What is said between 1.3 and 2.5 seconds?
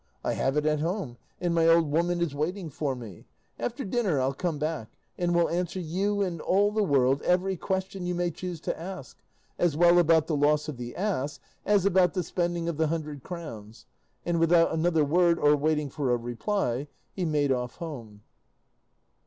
and my old woman is